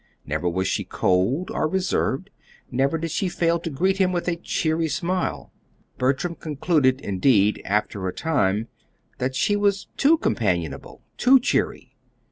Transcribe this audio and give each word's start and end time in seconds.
Never 0.25 0.49
was 0.49 0.67
she 0.67 0.83
cold 0.83 1.51
or 1.51 1.67
reserved. 1.67 2.31
Never 2.71 2.97
did 2.97 3.11
she 3.11 3.29
fail 3.29 3.59
to 3.59 3.69
greet 3.69 3.99
him 3.99 4.11
with 4.11 4.27
a 4.27 4.35
cheery 4.35 4.87
smile. 4.87 5.53
Bertram 5.99 6.33
concluded, 6.33 6.99
indeed, 7.01 7.61
after 7.65 8.07
a 8.07 8.11
time, 8.11 8.67
that 9.19 9.35
she 9.35 9.55
was 9.55 9.89
too 9.97 10.17
companionable, 10.17 11.03
too 11.17 11.39
cheery. 11.39 11.93